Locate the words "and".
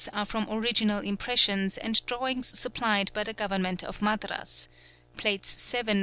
1.77-2.03